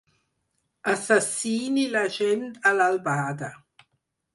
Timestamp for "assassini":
0.93-1.85